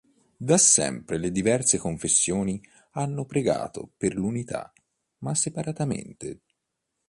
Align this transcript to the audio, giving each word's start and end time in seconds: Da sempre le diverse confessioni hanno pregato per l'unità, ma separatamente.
Da 0.35 0.57
sempre 0.57 1.17
le 1.19 1.29
diverse 1.29 1.77
confessioni 1.77 2.59
hanno 2.93 3.23
pregato 3.25 3.91
per 3.97 4.15
l'unità, 4.15 4.73
ma 5.19 5.35
separatamente. 5.35 6.41